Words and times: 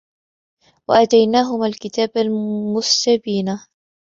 وَآتَيْنَاهُمَا 0.89 1.65
الْكِتَابَ 1.67 2.11
الْمُسْتَبِينَ 2.17 3.59